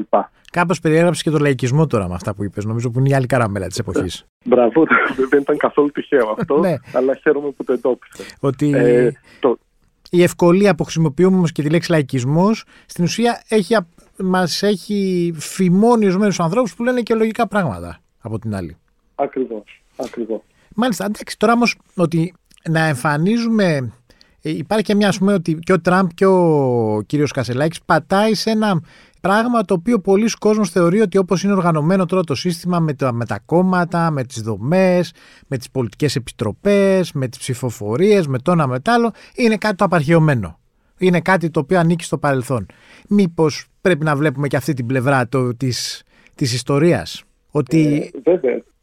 Κάπως 0.52 0.80
περιέγραψες 0.80 1.24
και 1.24 1.30
το 1.30 1.38
λαϊκισμό 1.38 1.88
τώρα 1.88 2.08
με 2.08 2.14
αυτά 2.14 2.34
που 2.36 2.44
είπες. 2.44 2.66
Νομίζω 2.66 2.90
που 2.92 3.00
είναι 3.00 3.10
η 3.10 3.14
άλλη 3.14 3.26
καραμέλα 3.26 3.68
της 3.68 3.78
εποχής. 3.78 4.26
Μπράβο, 4.46 4.84
δεν 5.30 5.40
ήταν 5.40 5.58
καθόλου 5.58 5.92
τυχαίο 5.92 6.36
αυτό, 6.38 6.60
ναι. 6.60 6.76
αλλά 6.94 7.16
χαίρομαι 7.16 7.50
που 7.50 7.64
το 7.64 7.74
εντόπισε. 7.74 8.24
Ότι 8.40 8.72
ε, 8.76 9.12
το, 9.40 9.58
η 10.10 10.24
ευκολία 10.24 10.76
που 10.76 10.84
χρησιμοποιούμε 10.84 11.36
όμως 11.36 11.52
και 11.52 11.62
τη 11.62 11.70
λέξη 11.70 11.92
λαϊκισμός, 11.92 12.64
στην 12.86 13.04
ουσία 13.04 13.44
έχει, 13.48 13.76
μας 14.18 14.64
έχει 14.64 15.34
φημώνει 15.38 16.04
ορισμένους 16.04 16.40
ανθρώπους 16.40 16.76
που 16.76 16.84
λένε 16.84 17.02
και 17.02 17.14
λογικά 17.14 17.48
πράγματα 17.48 18.00
από 18.20 18.40
την 18.40 18.56
άλλη. 18.56 18.78
Ακριβώς. 19.16 19.84
Ακριβώς. 19.96 20.42
Μάλιστα, 20.76 21.06
εντάξει, 21.06 21.38
τώρα 21.38 21.54
όμως 21.54 21.76
ότι 21.96 22.34
να 22.70 22.86
εμφανίζουμε. 22.86 23.92
Ε, 24.42 24.50
υπάρχει 24.50 24.84
και 24.84 24.96
μια, 24.96 25.08
ας 25.08 25.18
πούμε, 25.18 25.34
ότι 25.34 25.56
και 25.56 25.74
ο 25.74 25.82
Τραμπ 25.82 26.10
και 26.16 26.26
ο 26.26 27.04
κύριος 27.06 27.32
Κασελάκης 27.32 27.82
πατάει 27.82 28.34
σε 28.34 28.50
ένα 28.50 28.82
Πράγμα 29.22 29.64
το 29.66 29.74
οποίο 29.74 30.00
πολλοί 30.00 30.30
κόσμος 30.40 30.70
θεωρεί 30.70 31.02
ότι 31.02 31.18
όπως 31.18 31.44
είναι 31.44 31.54
οργανωμένο 31.54 32.06
τώρα 32.06 32.24
το 32.24 32.36
σύστημα 32.36 32.80
με 32.80 32.94
τα, 32.94 33.14
με 33.14 33.26
τα 33.26 33.40
κόμματα, 33.46 34.12
με 34.12 34.24
τις 34.24 34.42
δομές, 34.42 35.14
με 35.48 35.58
τις 35.58 35.70
πολιτικές 35.70 36.16
επιτροπές, 36.16 37.12
με 37.12 37.28
τις 37.28 37.40
ψηφοφορίες, 37.40 38.28
με 38.28 38.40
το 38.40 38.52
ένα 38.52 38.68
με 38.68 38.80
το 38.80 38.92
άλλο, 38.92 39.12
είναι 39.36 39.58
κάτι 39.58 39.76
το 39.76 39.86
απαρχαιωμένο. 39.86 40.60
Είναι 40.98 41.22
κάτι 41.22 41.50
το 41.50 41.60
οποίο 41.60 41.80
ανήκει 41.80 42.04
στο 42.04 42.18
παρελθόν. 42.18 42.66
Μήπως 43.08 43.68
πρέπει 43.82 44.04
να 44.04 44.16
βλέπουμε 44.16 44.48
και 44.48 44.56
αυτή 44.56 44.74
την 44.74 44.86
πλευρά 44.86 45.28
το, 45.28 45.56
της, 45.56 46.04
της 46.36 46.54
ιστορίας. 46.54 47.24
Ότι 47.52 48.12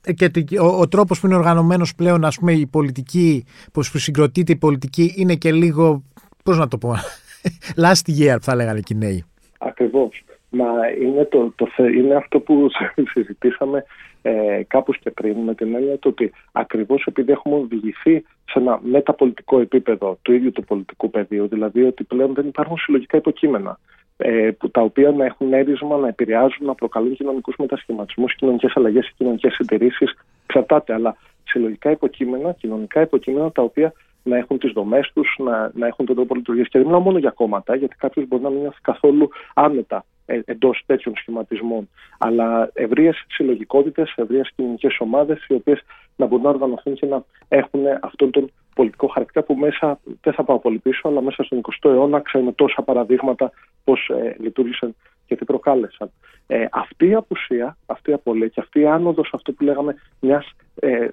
ε, 0.05 0.13
και 0.13 0.31
ο, 0.61 0.67
ο 0.67 0.89
τρόπος 0.89 1.21
που 1.21 1.27
είναι 1.27 1.35
οργανωμένος 1.35 1.95
πλέον, 1.95 2.25
ας 2.25 2.39
πούμε, 2.39 2.53
η 2.53 2.67
πολιτική, 2.67 3.45
πως 3.73 3.93
συγκροτείται 3.95 4.53
η 4.53 4.57
πολιτική, 4.57 5.15
είναι 5.17 5.35
και 5.35 5.53
λίγο, 5.53 6.03
πώς 6.43 6.59
να 6.59 6.69
το 6.69 6.79
πω, 6.79 6.95
last 7.85 8.19
year 8.19 8.37
θα 8.41 8.55
λέγανε 8.55 8.81
οι 8.89 8.95
νέοι. 8.95 9.25
Ακριβώς. 9.67 10.25
Μα 10.51 10.67
είναι, 11.01 11.25
το, 11.25 11.53
το, 11.57 11.67
είναι 11.95 12.15
αυτό 12.15 12.41
που 12.41 12.69
συζητήσαμε 13.13 13.85
ε, 14.23 14.63
κάπως 14.67 14.99
και 14.99 15.11
πριν 15.11 15.37
με 15.37 15.55
την 15.55 15.75
έννοια 15.75 15.99
του 15.99 16.11
ότι 16.13 16.33
ακριβώς 16.53 17.05
επειδή 17.07 17.33
έχουμε 17.33 17.57
οδηγηθεί 17.57 18.25
σε 18.45 18.59
ένα 18.59 18.81
μεταπολιτικό 18.83 19.61
επίπεδο 19.61 20.19
του 20.23 20.33
ίδιου 20.33 20.53
του 20.53 20.65
πολιτικού 20.65 21.11
πεδίου, 21.11 21.49
δηλαδή 21.49 21.83
ότι 21.83 22.05
πλέον 22.05 22.35
δεν 22.35 22.47
υπάρχουν 22.47 22.77
συλλογικά 22.77 23.17
υποκείμενα 23.17 23.79
ε, 24.17 24.51
που, 24.59 24.71
τα 24.71 24.81
οποία 24.81 25.11
να 25.11 25.25
έχουν 25.25 25.53
έρισμα, 25.53 25.97
να 25.97 26.09
επηρεάζουν, 26.09 26.67
να 26.67 26.75
προκαλούν 26.75 27.15
κοινωνικούς 27.15 27.55
μετασχηματισμούς, 27.59 28.35
κοινωνικές 28.35 28.73
αλλαγές 28.75 29.09
ή 29.09 29.13
κοινωνικές 29.17 29.55
συντηρήσεις. 29.55 30.15
Εξαρτάται, 30.47 30.93
αλλά 30.93 31.17
συλλογικά 31.45 31.91
υποκείμενα, 31.91 32.53
κοινωνικά 32.53 33.01
υποκείμενα 33.01 33.53
τα 33.53 33.63
οποία 33.63 33.93
να 34.25 34.37
έχουν 34.37 34.59
τις 34.59 34.73
δομές 34.73 35.11
τους, 35.15 35.37
να, 35.39 35.71
να 35.75 35.87
έχουν 35.87 36.07
τον 36.07 36.15
τρόπο 36.15 36.35
λειτουργίας. 36.35 36.69
Και 36.69 36.79
δεν 36.79 36.87
μιλάω 36.87 37.03
μόνο 37.03 37.19
για 37.19 37.31
κόμματα, 37.31 37.75
γιατί 37.75 37.97
κάποιος 37.97 38.27
μπορεί 38.29 38.43
να 38.43 38.51
μην 38.51 38.61
νιώθει 38.61 38.81
καθόλου 38.81 39.29
άνετα 39.55 40.05
ε, 40.27 40.41
εντός 40.45 40.83
τέτοιων 40.87 41.15
σχηματισμών. 41.17 41.89
Αλλά 42.19 42.71
ευρείε 42.75 43.11
συλλογικότητες, 43.29 44.15
ευρείε 44.17 44.43
κοινωνικές 44.57 44.97
ομάδες, 44.99 45.47
οι 45.49 45.55
οποίες 45.55 45.81
να 46.17 46.27
μπορούν 46.27 46.45
να 46.45 46.51
οργανωθούν 46.51 46.95
και 46.95 47.07
να 47.07 47.25
έχουν 47.49 47.81
αυτόν 48.01 48.31
τον 48.31 48.51
πολιτικό 48.75 49.07
χαρακτήρα 49.07 49.45
που 49.45 49.55
μέσα, 49.55 49.99
δεν 50.21 50.33
θα 50.33 50.45
πάω 50.45 50.59
πολύ 50.59 50.79
πίσω, 50.79 51.09
αλλά 51.09 51.21
μέσα 51.21 51.43
στον 51.43 51.61
20ο 51.61 51.91
αιώνα 51.91 52.21
ξέρουμε 52.21 52.53
τόσα 52.53 52.83
παραδείγματα 52.83 53.51
πώς 53.85 54.09
ε, 54.09 54.37
λειτουργήσαν 54.41 54.95
και 55.27 55.37
τι 55.37 55.45
προκάλεσαν. 55.45 56.11
Ε, 56.47 56.67
αυτή 56.71 57.07
η 57.07 57.15
απουσία, 57.15 57.77
αυτή 57.87 58.11
η 58.11 58.13
απολύτω 58.13 58.49
και 58.49 58.61
αυτή 58.61 58.81
η 58.81 58.87
άνοδος, 58.87 59.31
αυτό 59.33 59.53
που 59.53 59.65
λέγαμε, 59.65 59.95
μιας 60.21 60.53
ε, 60.75 61.09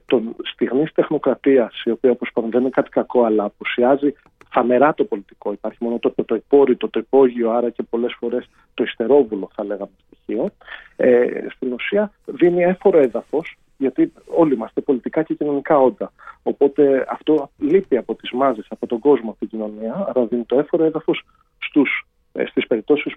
στιγμής 0.53 0.91
τεχνοκρατίας, 0.91 1.84
η 1.86 1.89
οποία 1.89 2.12
όπως 2.12 2.30
δεν 2.50 2.62
είναι 2.62 2.70
κάτι 2.70 2.89
κακό, 2.89 3.24
αλλά 3.24 3.44
απουσιάζει 3.44 4.13
φανερά 4.51 4.94
το 4.94 5.03
πολιτικό. 5.03 5.51
Υπάρχει 5.51 5.77
μόνο 5.82 6.00
το, 6.00 6.12
το, 6.12 6.24
το 6.24 6.36
υπόρρητο, 6.36 6.89
το 6.89 7.00
υπόγειο, 7.00 7.51
άρα 7.51 7.70
και 7.70 7.84
πολλές 7.84 8.15
φορές 8.20 8.50
το 8.74 8.84
ιστερόβουλο, 8.84 9.50
θα 9.56 9.63
λέγαμε 9.63 9.91
στοιχείο. 10.06 10.50
Ε, 10.96 11.46
στην 11.56 11.74
ουσία 11.74 12.12
δίνει 12.25 12.63
έφορο 12.63 12.98
έδαφος, 12.98 13.58
γιατί 13.77 14.13
όλοι 14.36 14.53
είμαστε 14.53 14.82
πολιτικά 14.82 15.24
και 15.24 15.34
κοινωνικά 15.34 15.80
όντα. 15.80 16.12
Οπότε 16.44 17.06
αυτό 17.10 17.50
λείπει 17.58 17.98
από 17.98 18.15
τις 18.15 18.32
μάζες, 18.32 18.65
από 18.70 18.88
τον 18.88 19.00
κόσμο, 19.00 19.30
από 19.30 19.39
την 19.39 19.48
κοινωνία, 19.48 20.06
άρα 20.10 20.25
δίνει 20.25 20.44
το 20.44 20.60
έφορο 20.60 20.84
έδαφος 20.84 21.24
στους 21.58 21.89
ε, 21.89 22.00
στις 22.00 22.00
περιπτώσεις 22.00 22.11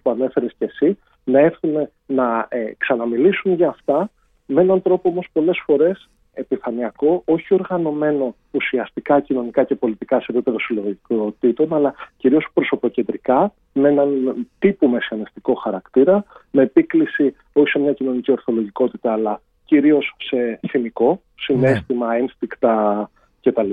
που 0.05 0.11
ανέφερες 0.11 0.55
και 0.59 0.65
εσύ, 0.65 0.99
να 1.25 1.41
έρθουν 1.41 1.89
να 2.07 2.47
ε, 2.49 2.73
ξαναμιλήσουν 2.79 3.53
για 3.53 3.69
αυτά 3.69 4.11
με 4.47 4.61
έναν 4.61 4.83
τρόπο 4.83 5.09
όμως 5.09 5.29
πολλές 5.33 5.63
φορές 5.65 6.09
επιφανειακό, 6.35 7.23
όχι 7.25 7.55
οργανωμένο 7.55 8.35
ουσιαστικά 8.51 9.21
κοινωνικά 9.21 9.65
και 9.65 9.75
πολιτικά 9.75 10.21
σε 10.21 10.27
επίπεδο 10.29 10.59
συλλογικότητων, 10.59 11.75
αλλά 11.75 11.95
κυρίως 12.17 12.47
προσωποκεντρικά, 12.55 13.53
με 13.73 13.89
έναν 13.89 14.37
τύπου 14.59 14.89
μεσιανιστικό 14.89 15.55
χαρακτήρα, 15.55 16.25
με 16.51 16.63
επίκληση 16.63 17.35
όχι 17.53 17.69
σε 17.69 17.79
μια 17.79 17.93
κοινωνική 17.93 18.31
ορθολογικότητα, 18.31 19.13
αλλά 19.13 19.41
κυρίως 19.65 20.17
σε 20.19 20.61
θυμικό, 20.69 21.23
συνέστημα, 21.35 22.07
ναι. 22.07 22.17
ένστικτα 22.17 23.11
κτλ. 23.43 23.71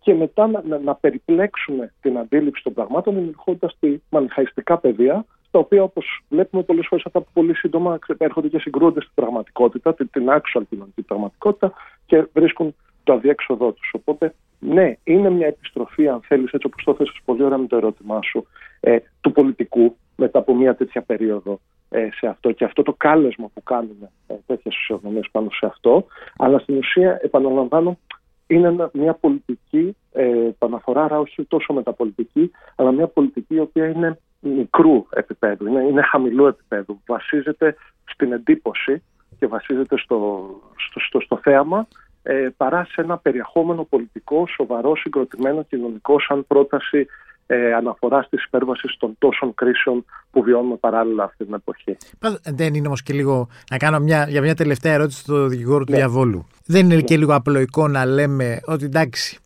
Και 0.00 0.14
μετά 0.14 0.46
να, 0.46 0.78
να, 0.78 0.94
περιπλέξουμε 0.94 1.92
την 2.00 2.18
αντίληψη 2.18 2.62
των 2.62 2.72
πραγμάτων, 2.72 3.14
δημιουργώντας 3.14 3.76
τη 3.80 3.98
μανιχαϊστικά 4.10 4.78
πεδία, 4.78 5.24
τα 5.52 5.58
οποία 5.58 5.82
όπως 5.82 6.22
βλέπουμε 6.28 6.62
πολλές 6.62 6.86
φορές 6.88 7.04
αυτά 7.06 7.20
που 7.20 7.28
πολύ 7.32 7.54
σύντομα 7.54 7.98
έρχονται 8.18 8.48
και 8.48 8.58
συγκρούονται 8.58 9.00
στην 9.00 9.12
πραγματικότητα, 9.14 9.94
την, 9.94 10.10
την 10.10 10.26
actual 10.28 10.62
κοινωνική 10.68 11.02
πραγματικότητα 11.02 11.72
και 12.06 12.26
βρίσκουν 12.32 12.74
το 13.04 13.12
αδιέξοδό 13.12 13.72
τους. 13.72 13.90
Οπότε, 13.92 14.34
ναι, 14.58 14.96
είναι 15.04 15.30
μια 15.30 15.46
επιστροφή, 15.46 16.08
αν 16.08 16.20
θέλεις, 16.20 16.52
έτσι 16.52 16.66
όπως 16.66 16.84
το 16.84 16.94
θέσει 16.94 17.20
πολύ 17.24 17.42
ωραία 17.42 17.58
με 17.58 17.66
το 17.66 17.76
ερώτημά 17.76 18.20
σου, 18.22 18.46
ε, 18.80 18.96
του 19.20 19.32
πολιτικού 19.32 19.96
μετά 20.16 20.38
από 20.38 20.54
μια 20.54 20.74
τέτοια 20.74 21.02
περίοδο 21.02 21.60
ε, 21.88 22.08
σε 22.12 22.26
αυτό 22.26 22.52
και 22.52 22.64
αυτό 22.64 22.82
το 22.82 22.92
κάλεσμα 22.92 23.50
που 23.54 23.62
κάνουμε 23.62 24.10
ε, 24.26 24.34
τέτοιες 24.46 24.76
ουσιοδομίε 24.76 25.20
πάνω 25.30 25.48
σε 25.50 25.66
αυτό. 25.66 26.06
Αλλά 26.36 26.58
στην 26.58 26.76
ουσία, 26.76 27.18
επαναλαμβάνω, 27.22 27.98
είναι 28.46 28.90
μια 28.92 29.14
πολιτική 29.14 29.96
ε, 30.12 30.46
επαναφορά, 30.46 31.04
άρα 31.04 31.18
όχι 31.18 31.44
τόσο 31.44 31.72
μεταπολιτική, 31.72 32.50
αλλά 32.76 32.92
μια 32.92 33.06
πολιτική 33.06 33.54
η 33.54 33.58
οποία 33.58 33.86
είναι 33.88 34.18
μικρού 34.42 35.06
επίπεδου, 35.10 35.66
είναι, 35.66 35.82
είναι 35.82 36.02
χαμηλού 36.02 36.46
επίπεδου. 36.46 37.00
Βασίζεται 37.06 37.76
στην 38.04 38.32
εντύπωση 38.32 39.02
και 39.38 39.46
βασίζεται 39.46 39.98
στο, 39.98 40.50
στο, 40.76 41.00
στο, 41.00 41.20
στο 41.20 41.40
θέαμα 41.42 41.86
ε, 42.22 42.48
παρά 42.56 42.84
σε 42.84 43.00
ένα 43.00 43.18
περιεχόμενο 43.18 43.84
πολιτικό, 43.84 44.46
σοβαρό, 44.46 44.96
συγκροτημένο, 44.96 45.62
κοινωνικό, 45.62 46.20
σαν 46.20 46.46
πρόταση 46.46 47.06
ε, 47.46 47.74
αναφοράς 47.74 48.28
της 48.28 48.44
υπέρβασης 48.44 48.96
των 48.96 49.14
τόσων 49.18 49.54
κρίσεων 49.54 50.04
που 50.30 50.42
βιώνουμε 50.42 50.76
παράλληλα 50.76 51.24
αυτή 51.24 51.44
την 51.44 51.54
εποχή. 51.54 51.96
Δεν 52.44 52.74
είναι 52.74 52.86
όμως 52.86 53.02
και 53.02 53.12
λίγο. 53.12 53.48
Να 53.70 53.76
κάνω 53.76 53.98
μια, 53.98 54.26
για 54.28 54.40
μια 54.40 54.54
τελευταία 54.54 54.92
ερώτηση 54.92 55.20
στον 55.20 55.48
δικηγόρο 55.48 55.84
του 55.84 55.92
ναι. 55.92 55.96
διαβόλου. 55.98 56.46
Δεν 56.66 56.84
είναι 56.84 56.94
ναι. 56.94 57.00
και 57.00 57.16
λίγο 57.16 57.34
απλοϊκό 57.34 57.88
να 57.88 58.04
λέμε 58.06 58.60
ότι 58.64 58.84
εντάξει, 58.84 59.38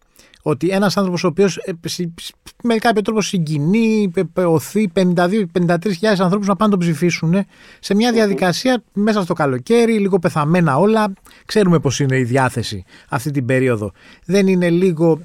ότι 0.49 0.69
ένας 0.69 0.97
άνθρωπος 0.97 1.25
ο 1.25 1.27
οποίος 1.27 1.57
ε, 1.57 1.73
με 2.63 2.75
κάποιο 2.75 3.03
τρόπο 3.03 3.21
συγκινεί, 3.21 4.13
οθεί 4.35 4.93
52-53 4.95 5.45
ανθρώπους 6.19 6.47
να 6.47 6.57
πάνε 6.57 6.71
να 6.71 6.79
τον 6.79 6.79
ψηφίσουν 6.79 7.45
σε 7.81 7.95
μια 7.95 8.13
διαδικασία 8.13 8.83
μέσα 8.93 9.23
στο 9.23 9.35
καλοκαίρι, 9.35 9.99
λίγο 9.99 10.19
πεθαμένα 10.19 10.79
όλα. 10.79 11.13
Ξέρουμε 11.47 11.79
πώς 11.79 12.01
είναι 12.01 12.19
η 12.19 12.25
διάθεση 12.25 12.85
αυτή 13.09 13.31
την 13.31 13.45
περίοδο. 13.45 13.93
Δεν 14.25 14.47
είναι 14.47 14.71
λίγο 14.71 15.21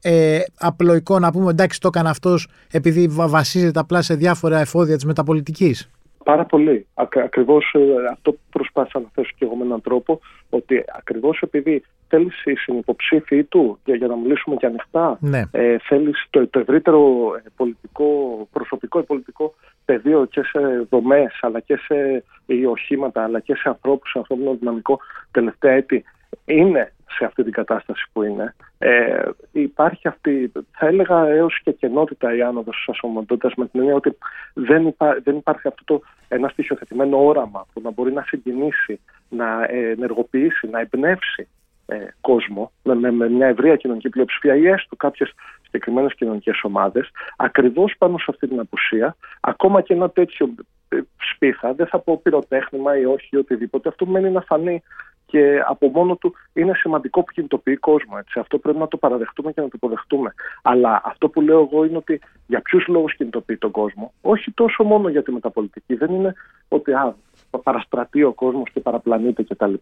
ε, 0.00 0.38
απλοϊκό 0.58 1.18
να 1.18 1.32
πούμε 1.32 1.50
εντάξει 1.50 1.80
το 1.80 1.88
έκανε 1.88 2.08
αυτός 2.08 2.48
επειδή 2.70 3.08
βασίζεται 3.08 3.80
απλά 3.80 4.02
σε 4.02 4.14
διάφορα 4.14 4.60
εφόδια 4.60 4.94
της 4.94 5.04
μεταπολιτικής. 5.04 5.88
Πάρα 6.26 6.44
πολύ. 6.44 6.86
Ακριβώς 6.94 7.74
ε, 7.74 7.80
αυτό 8.12 8.36
προσπάθησα 8.50 8.98
να 8.98 9.06
θέσω 9.14 9.30
και 9.38 9.44
εγώ 9.44 9.54
με 9.54 9.64
έναν 9.64 9.80
τρόπο, 9.80 10.20
ότι 10.50 10.84
ακριβώς 10.98 11.40
επειδή 11.40 11.84
θέλεις 12.08 12.44
οι 12.44 12.54
συνυποψήφοι 12.54 13.44
του, 13.44 13.78
για, 13.84 13.94
για 13.94 14.06
να 14.06 14.16
μιλήσουμε 14.16 14.56
και 14.56 14.66
ανοιχτά, 14.66 15.18
ναι. 15.20 15.42
ε, 15.50 15.76
θέλεις 15.78 16.26
το, 16.30 16.46
το 16.48 16.58
ευρύτερο 16.58 17.00
ε, 17.36 17.42
πολιτικό, 17.56 18.08
προσωπικό 18.52 19.00
και 19.00 19.06
πολιτικό 19.06 19.54
πεδίο 19.84 20.24
και 20.24 20.42
σε 20.42 20.86
δομές, 20.90 21.38
αλλά 21.40 21.60
και 21.60 21.76
σε 21.76 22.24
οχήματα, 22.68 23.22
αλλά 23.22 23.40
και 23.40 23.54
σε 23.54 23.68
ανθρώπους, 23.68 24.10
σε 24.10 24.18
ανθρώπινο 24.18 24.54
δυναμικό 24.54 25.00
τελευταία 25.30 25.72
έτη, 25.72 26.04
είναι 26.44 26.92
σε 27.08 27.24
αυτή 27.24 27.42
την 27.42 27.52
κατάσταση 27.52 28.04
που 28.12 28.22
είναι. 28.22 28.54
Ε, 28.78 29.22
υπάρχει 29.52 30.08
αυτή, 30.08 30.52
θα 30.70 30.86
έλεγα 30.86 31.26
έως 31.26 31.60
και 31.62 31.72
κενότητα 31.72 32.34
η 32.34 32.42
άνοδος 32.42 32.76
της 32.76 32.88
ασωματότητας 32.88 33.54
με 33.54 33.66
την 33.66 33.80
έννοια 33.80 33.94
ότι 33.94 34.18
δεν, 34.54 34.96
δεν 35.22 35.36
υπάρχει 35.36 35.68
αυτό 35.68 35.84
το 35.84 36.00
ένα 36.28 36.48
στοιχειοθετημένο 36.48 37.26
όραμα 37.26 37.66
που 37.72 37.80
να 37.80 37.90
μπορεί 37.90 38.12
να 38.12 38.22
συγκινήσει, 38.22 39.00
να 39.28 39.66
ενεργοποιήσει, 39.68 40.68
να 40.68 40.80
εμπνεύσει 40.80 41.48
ε, 41.86 41.96
κόσμο 42.20 42.72
με, 42.82 42.94
με, 42.94 43.10
με, 43.10 43.28
μια 43.28 43.46
ευρεία 43.46 43.76
κοινωνική 43.76 44.08
πλειοψηφία 44.08 44.54
ή 44.54 44.66
έστω 44.66 44.96
κάποιες 44.96 45.32
συγκεκριμένες 45.62 46.14
κοινωνικές 46.14 46.60
ομάδες, 46.62 47.10
ακριβώς 47.36 47.94
πάνω 47.98 48.18
σε 48.18 48.26
αυτή 48.28 48.48
την 48.48 48.60
απουσία, 48.60 49.16
ακόμα 49.40 49.80
και 49.80 49.94
ένα 49.94 50.10
τέτοιο 50.10 50.54
ε, 50.88 50.98
σπίθα, 51.34 51.72
δεν 51.72 51.86
θα 51.86 51.98
πω 51.98 52.20
πυροτέχνημα 52.22 52.98
ή 52.98 53.04
όχι 53.04 53.28
ή 53.30 53.36
οτιδήποτε, 53.36 53.88
αυτό 53.88 54.06
μένει 54.06 54.30
να 54.30 54.40
φανεί 54.40 54.82
και 55.26 55.62
από 55.66 55.88
μόνο 55.88 56.16
του 56.16 56.34
είναι 56.52 56.74
σημαντικό 56.74 57.22
που 57.22 57.32
κινητοποιεί 57.32 57.76
κόσμο. 57.76 58.16
Έτσι. 58.18 58.38
Αυτό 58.38 58.58
πρέπει 58.58 58.78
να 58.78 58.88
το 58.88 58.96
παραδεχτούμε 58.96 59.52
και 59.52 59.60
να 59.60 59.66
το 59.66 59.72
υποδεχτούμε. 59.74 60.34
Αλλά 60.62 61.00
αυτό 61.04 61.28
που 61.28 61.40
λέω 61.40 61.68
εγώ 61.70 61.84
είναι 61.84 61.96
ότι 61.96 62.20
για 62.46 62.60
ποιους 62.60 62.86
λόγους 62.86 63.16
κινητοποιεί 63.16 63.56
τον 63.56 63.70
κόσμο, 63.70 64.12
όχι 64.20 64.52
τόσο 64.52 64.84
μόνο 64.84 65.08
για 65.08 65.22
τη 65.22 65.32
μεταπολιτική. 65.32 65.94
Δεν 65.94 66.14
είναι 66.14 66.34
ότι 66.68 66.92
α, 66.92 67.14
παραστρατεί 67.62 68.22
ο 68.22 68.32
κόσμος 68.32 68.70
και 68.72 68.80
παραπλανείται 68.80 69.42
κτλ. 69.42 69.74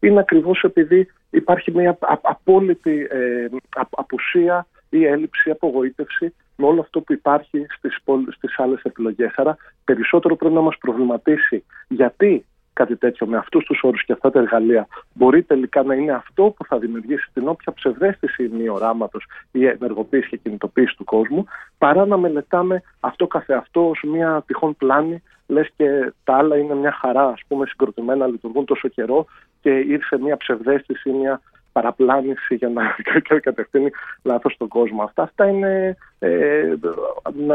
Είναι 0.00 0.20
ακριβώς 0.20 0.62
επειδή 0.62 1.12
υπάρχει 1.30 1.70
μια 1.70 1.98
απόλυτη 2.22 3.06
ε, 3.10 3.46
απουσία 3.90 4.66
ή 4.90 5.04
έλλειψη, 5.04 5.50
απογοήτευση 5.50 6.34
με 6.56 6.66
όλο 6.66 6.80
αυτό 6.80 7.00
που 7.00 7.12
υπάρχει 7.12 7.66
στις, 7.76 8.02
στις 8.36 8.58
άλλες 8.58 8.82
επιλογές. 8.82 9.32
Άρα 9.36 9.56
περισσότερο 9.84 10.36
πρέπει 10.36 10.54
να 10.54 10.60
μας 10.60 10.78
προβληματίσει 10.78 11.64
γιατί 11.88 12.44
κάτι 12.76 12.96
τέτοιο 12.96 13.26
με 13.26 13.36
αυτούς 13.36 13.64
τους 13.64 13.80
όρους 13.82 14.04
και 14.04 14.12
αυτά 14.12 14.30
τα 14.30 14.38
εργαλεία 14.38 14.88
μπορεί 15.12 15.42
τελικά 15.42 15.82
να 15.82 15.94
είναι 15.94 16.12
αυτό 16.12 16.42
που 16.56 16.64
θα 16.64 16.78
δημιουργήσει 16.78 17.28
την 17.34 17.48
όποια 17.48 17.72
ψευδέστηση 17.72 18.50
μη 18.52 18.68
οράματος 18.68 19.24
ή 19.50 19.66
ενεργοποίηση 19.66 20.28
και 20.28 20.36
κινητοποίηση 20.36 20.96
του 20.96 21.04
κόσμου, 21.04 21.44
παρά 21.78 22.06
να 22.06 22.16
μελετάμε 22.16 22.82
αυτό 23.00 23.26
καθεαυτό 23.26 23.88
ως 23.88 24.02
μια 24.06 24.42
τυχόν 24.46 24.76
πλάνη, 24.76 25.22
λες 25.46 25.68
και 25.76 26.12
τα 26.24 26.36
άλλα 26.36 26.56
είναι 26.56 26.74
μια 26.74 26.92
χαρά, 26.92 27.24
ας 27.26 27.40
πούμε, 27.48 27.66
συγκροτημένα, 27.66 28.26
λειτουργούν 28.26 28.64
τόσο 28.64 28.88
καιρό 28.88 29.26
και 29.60 29.70
ήρθε 29.70 30.18
μια 30.18 30.36
ψευδέστηση, 30.36 31.10
μια 31.10 31.40
παραπλάνηση 31.72 32.54
για 32.54 32.68
να 32.68 32.82
κατευθύνει 33.48 33.90
λάθος 34.22 34.56
τον 34.56 34.68
κόσμο. 34.68 35.02
Αυτά, 35.02 35.22
αυτά 35.22 35.48
είναι 35.48 35.96
ε, 36.18 36.74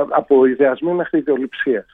από 0.09 0.45
ιδεασμοί 0.45 0.91
μέχρι 0.91 1.19
ιδεολειψίες. 1.19 1.85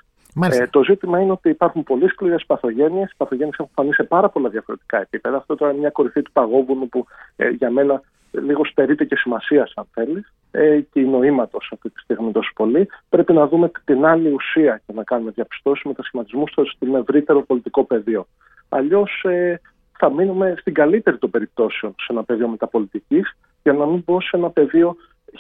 Ε, 0.41 0.67
το 0.67 0.83
ζήτημα 0.83 1.19
είναι 1.19 1.31
ότι 1.31 1.49
υπάρχουν 1.49 1.83
πολύ 1.83 2.09
σκληρές 2.09 2.45
παθογένειες. 2.45 3.11
Οι 3.11 3.15
παθογένειες 3.17 3.55
έχουν 3.59 3.71
φανεί 3.73 3.93
σε 3.93 4.03
πάρα 4.03 4.29
πολλά 4.29 4.49
διαφορετικά 4.49 5.01
επίπεδα. 5.01 5.37
Αυτό 5.37 5.55
τώρα 5.55 5.71
είναι 5.71 5.79
μια 5.79 5.89
κορυφή 5.89 6.21
του 6.21 6.31
παγόβουνου 6.31 6.89
που 6.89 7.05
ε, 7.35 7.49
για 7.49 7.71
μένα 7.71 8.01
λίγο 8.31 8.65
στερείται 8.65 9.05
και 9.05 9.15
σημασία, 9.15 9.69
αν 9.75 9.85
θέλεις, 9.93 10.33
ε, 10.51 10.79
και 10.79 10.99
η 10.99 11.05
νοήματος 11.05 11.69
αυτή 11.73 11.89
τη 11.89 11.99
στιγμή 11.99 12.31
τόσο 12.31 12.51
πολύ. 12.55 12.89
Πρέπει 13.09 13.33
να 13.33 13.47
δούμε 13.47 13.71
την 13.85 14.05
άλλη 14.05 14.29
ουσία 14.29 14.81
και 14.85 14.93
να 14.93 15.03
κάνουμε 15.03 15.31
διαπιστώσεις 15.31 15.83
μετασχηματισμού 15.83 16.47
στο 16.47 16.63
ευρύτερο 16.79 17.41
πολιτικό 17.41 17.83
πεδίο. 17.83 18.27
Αλλιώς 18.69 19.23
ε, 19.23 19.61
θα 19.97 20.11
μείνουμε 20.11 20.55
στην 20.59 20.73
καλύτερη 20.73 21.17
των 21.17 21.29
περιπτώσεων 21.29 21.95
σε 21.97 22.07
ένα 22.09 22.23
πεδίο 22.23 22.47
μεταπολιτικής, 22.47 23.37
για 23.63 23.73
να 23.73 23.85
μην 23.85 24.03
πω 24.03 24.21
σε 24.21 24.37
ένα 24.37 24.49
πεδίο 24.49 24.95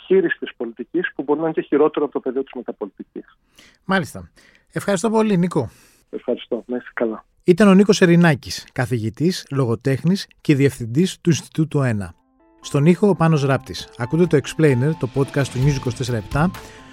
χείριστης 0.05 0.55
πολιτικής 0.57 1.11
που 1.15 1.23
μπορεί 1.23 1.39
να 1.39 1.45
είναι 1.45 1.53
και 1.53 1.61
χειρότερο 1.61 2.05
από 2.05 2.13
το 2.13 2.19
πεδίο 2.19 2.43
της 2.43 2.53
μεταπολιτικής. 2.55 3.37
Μάλιστα. 3.85 4.29
Ευχαριστώ 4.77 5.09
πολύ, 5.09 5.37
Νίκο. 5.37 5.69
Ευχαριστώ. 6.09 6.63
Να 6.67 6.77
είστε 6.77 6.89
καλά. 6.93 7.25
Ήταν 7.43 7.67
ο 7.67 7.73
Νίκος 7.73 8.01
Ερινάκης, 8.01 8.67
καθηγητής, 8.73 9.45
λογοτέχνης 9.51 10.27
και 10.41 10.55
διευθυντής 10.55 11.17
του 11.21 11.29
Ινστιτούτου 11.29 11.79
1. 11.79 12.13
Στον 12.61 12.85
ήχο 12.85 13.09
ο 13.09 13.15
Πάνος 13.15 13.43
Ράπτης. 13.43 13.89
Ακούτε 13.97 14.25
το 14.25 14.37
Explainer, 14.37 14.91
το 14.99 15.09
podcast 15.15 15.47
του 15.47 15.59
News 15.65 15.75
24 16.39 16.51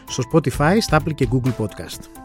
στο 0.09 0.23
Spotify, 0.33 0.77
στα 0.81 1.03
Apple 1.03 1.15
και 1.15 1.29
Google 1.33 1.55
Podcast. 1.59 2.24